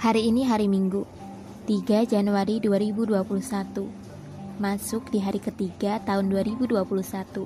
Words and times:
Hari 0.00 0.32
ini 0.32 0.48
hari 0.48 0.64
Minggu, 0.64 1.04
3 1.68 2.08
Januari 2.08 2.56
2021. 2.56 3.20
Masuk 4.56 5.12
di 5.12 5.20
hari 5.20 5.36
ketiga 5.36 6.00
tahun 6.00 6.32
2021. 6.32 7.44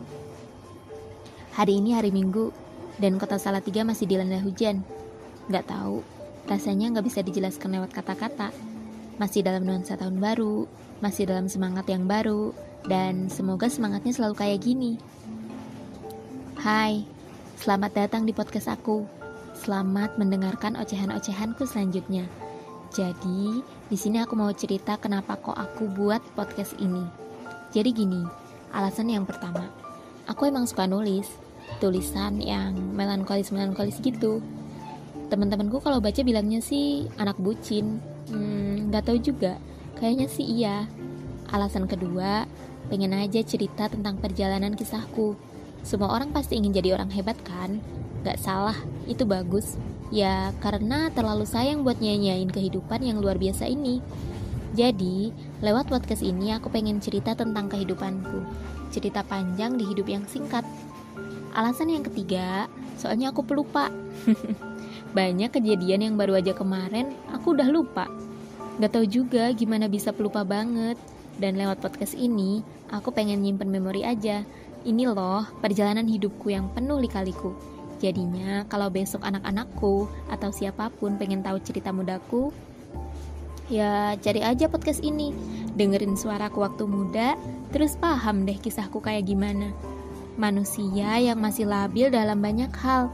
Hari 1.51 1.73
ini 1.83 1.99
hari 1.99 2.15
Minggu, 2.15 2.55
dan 3.03 3.19
kota 3.19 3.43
Salatiga 3.43 3.83
masih 3.83 4.07
dilanda 4.07 4.39
hujan. 4.39 4.87
Gak 5.51 5.67
tahu, 5.67 6.07
rasanya 6.47 6.95
gak 6.95 7.11
bisa 7.11 7.27
dijelaskan 7.27 7.75
lewat 7.75 7.91
kata-kata. 7.91 8.55
Masih 9.19 9.43
dalam 9.43 9.67
nuansa 9.67 9.99
tahun 9.99 10.23
baru, 10.23 10.71
masih 11.03 11.27
dalam 11.27 11.51
semangat 11.51 11.91
yang 11.91 12.07
baru, 12.07 12.55
dan 12.87 13.35
semoga 13.35 13.67
semangatnya 13.67 14.15
selalu 14.15 14.39
kayak 14.39 14.63
gini. 14.63 15.03
Hai, 16.63 17.03
selamat 17.59 17.99
datang 17.99 18.23
di 18.23 18.31
podcast 18.31 18.71
aku. 18.71 19.03
Selamat 19.59 20.15
mendengarkan 20.23 20.79
ocehan-ocehanku 20.79 21.67
selanjutnya. 21.67 22.44
Jadi, 22.95 23.59
di 23.91 23.97
sini 23.99 24.23
aku 24.23 24.39
mau 24.39 24.55
cerita 24.55 24.95
kenapa 24.95 25.35
kok 25.35 25.59
aku 25.59 25.91
buat 25.91 26.23
podcast 26.39 26.79
ini. 26.79 27.03
Jadi 27.75 27.91
gini, 27.91 28.23
alasan 28.71 29.11
yang 29.11 29.27
pertama, 29.27 29.67
aku 30.31 30.47
emang 30.47 30.63
suka 30.63 30.87
nulis, 30.87 31.27
tulisan 31.83 32.39
yang 32.39 32.71
melankolis-melankolis 32.95 33.99
gitu. 33.99 34.39
Teman-temanku 35.27 35.83
kalau 35.83 35.99
baca 35.99 36.23
bilangnya 36.23 36.63
sih 36.63 37.11
anak 37.19 37.35
bucin. 37.43 37.99
Hmm, 38.31 38.95
gak 38.95 39.11
tahu 39.11 39.19
juga. 39.19 39.59
Kayaknya 39.99 40.27
sih 40.31 40.47
iya. 40.47 40.87
Alasan 41.51 41.91
kedua, 41.91 42.47
pengen 42.87 43.11
aja 43.11 43.43
cerita 43.43 43.91
tentang 43.91 44.23
perjalanan 44.23 44.79
kisahku. 44.79 45.35
Semua 45.83 46.15
orang 46.15 46.31
pasti 46.31 46.63
ingin 46.63 46.71
jadi 46.71 46.95
orang 46.95 47.11
hebat 47.11 47.43
kan? 47.43 47.83
Gak 48.23 48.39
salah, 48.39 48.79
itu 49.11 49.27
bagus. 49.27 49.75
Ya, 50.15 50.55
karena 50.63 51.11
terlalu 51.11 51.43
sayang 51.43 51.83
buat 51.83 51.99
nyanyain 51.99 52.47
kehidupan 52.47 53.03
yang 53.03 53.19
luar 53.19 53.35
biasa 53.35 53.67
ini. 53.67 53.99
Jadi, 54.71 55.35
lewat 55.59 55.91
podcast 55.91 56.23
ini 56.23 56.55
aku 56.55 56.71
pengen 56.71 57.03
cerita 57.03 57.35
tentang 57.35 57.67
kehidupanku. 57.67 58.47
Cerita 58.95 59.27
panjang 59.27 59.75
di 59.75 59.83
hidup 59.83 60.07
yang 60.07 60.23
singkat. 60.31 60.63
Alasan 61.51 61.91
yang 61.91 62.07
ketiga, 62.07 62.71
soalnya 62.95 63.35
aku 63.35 63.43
pelupa. 63.43 63.91
Banyak 65.19 65.51
kejadian 65.51 66.07
yang 66.07 66.15
baru 66.15 66.39
aja 66.39 66.55
kemarin, 66.55 67.11
aku 67.35 67.59
udah 67.59 67.67
lupa. 67.67 68.07
Gak 68.79 68.95
tau 68.95 69.03
juga 69.03 69.51
gimana 69.51 69.91
bisa 69.91 70.15
pelupa 70.15 70.47
banget. 70.47 70.95
Dan 71.43 71.59
lewat 71.59 71.83
podcast 71.83 72.15
ini, 72.15 72.63
aku 72.87 73.11
pengen 73.11 73.43
nyimpen 73.43 73.67
memori 73.67 74.07
aja. 74.07 74.47
Ini 74.87 75.11
loh, 75.11 75.43
perjalanan 75.59 76.07
hidupku 76.07 76.55
yang 76.55 76.71
penuh 76.71 77.03
lika-liku. 77.03 77.74
Jadinya 78.05 78.69
kalau 78.69 78.93
besok 78.93 79.25
anak-anakku 79.25 80.05
atau 80.29 80.53
siapa 80.53 80.93
pun 80.93 81.17
pengen 81.17 81.41
tahu 81.41 81.57
cerita 81.65 81.89
mudaku, 81.89 82.53
ya 83.73 84.13
cari 84.21 84.45
aja 84.45 84.69
podcast 84.69 85.01
ini. 85.01 85.33
Dengerin 85.73 86.13
suaraku 86.13 86.61
waktu 86.61 86.85
muda, 86.85 87.33
terus 87.73 87.97
paham 87.97 88.45
deh 88.45 88.61
kisahku 88.61 89.01
kayak 89.01 89.25
gimana. 89.25 89.73
Manusia 90.37 91.17
yang 91.17 91.41
masih 91.41 91.65
labil 91.65 92.13
dalam 92.13 92.45
banyak 92.45 92.69
hal. 92.77 93.09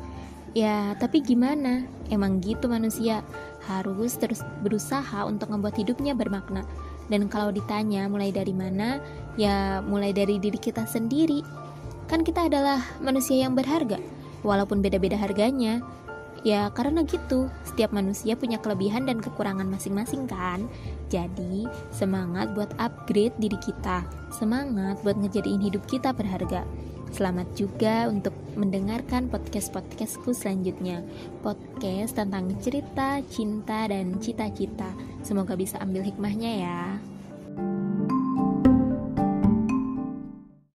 Ya, 0.59 0.99
tapi 0.99 1.23
gimana? 1.23 1.87
Emang 2.11 2.43
gitu 2.43 2.67
manusia. 2.67 3.23
Harus 3.71 4.19
terus 4.19 4.43
berusaha 4.67 5.23
untuk 5.23 5.55
membuat 5.55 5.79
hidupnya 5.79 6.19
bermakna. 6.19 6.67
Dan 7.07 7.31
kalau 7.31 7.55
ditanya 7.55 8.11
mulai 8.11 8.35
dari 8.35 8.51
mana, 8.51 8.99
ya 9.39 9.79
mulai 9.87 10.11
dari 10.11 10.43
diri 10.43 10.59
kita 10.59 10.83
sendiri. 10.83 11.47
Kan 12.11 12.27
kita 12.27 12.51
adalah 12.51 12.83
manusia 12.99 13.47
yang 13.47 13.55
berharga 13.55 14.03
walaupun 14.43 14.81
beda-beda 14.85 15.17
harganya. 15.17 15.81
Ya 16.41 16.73
karena 16.73 17.05
gitu, 17.05 17.53
setiap 17.69 17.93
manusia 17.93 18.33
punya 18.33 18.57
kelebihan 18.57 19.05
dan 19.05 19.21
kekurangan 19.21 19.69
masing-masing 19.69 20.25
kan. 20.25 20.65
Jadi, 21.13 21.69
semangat 21.93 22.57
buat 22.57 22.73
upgrade 22.81 23.37
diri 23.37 23.61
kita. 23.61 24.09
Semangat 24.33 25.05
buat 25.05 25.21
ngejadiin 25.21 25.61
hidup 25.61 25.85
kita 25.85 26.17
berharga. 26.17 26.65
Selamat 27.11 27.51
juga 27.59 28.07
untuk 28.07 28.33
mendengarkan 28.55 29.27
podcast-podcastku 29.29 30.31
selanjutnya. 30.31 31.03
Podcast 31.43 32.17
tentang 32.17 32.55
cerita, 32.63 33.19
cinta, 33.29 33.91
dan 33.91 34.17
cita-cita. 34.23 34.95
Semoga 35.27 35.59
bisa 35.59 35.77
ambil 35.83 36.07
hikmahnya 36.07 36.51
ya. 36.65 36.81